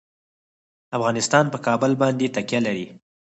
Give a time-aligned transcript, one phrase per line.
[0.97, 2.87] افغانستان په کابل باندې تکیه لري.